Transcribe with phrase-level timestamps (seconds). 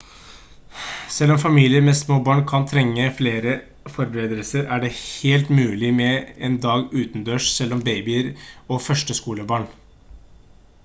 [1.15, 3.53] selv om familier med små barn kan trenge flere
[3.97, 8.31] forberedelser er det helt mulig med en dag utendørs selv med babyer
[8.77, 9.69] og førskolebarn